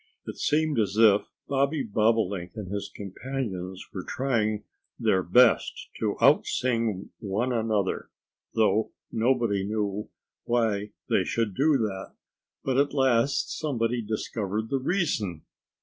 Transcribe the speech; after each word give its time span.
It 0.25 0.37
seemed 0.39 0.79
as 0.79 0.97
if 0.97 1.27
Bobby 1.47 1.83
Bobolink 1.83 2.55
and 2.55 2.71
his 2.71 2.89
companions 2.95 3.85
were 3.93 4.01
trying 4.03 4.63
their 4.99 5.21
best 5.21 5.89
to 5.99 6.15
out 6.19 6.47
sing 6.47 7.11
one 7.19 7.53
another, 7.53 8.09
though 8.55 8.93
nobody 9.11 9.63
knew 9.63 10.09
why 10.45 10.89
they 11.07 11.23
should 11.23 11.53
do 11.53 11.77
that. 11.77 12.13
But 12.63 12.77
at 12.79 12.95
last 12.95 13.55
somebody 13.59 14.01
discovered 14.01 14.71
the 14.71 14.79
reason. 14.79 15.43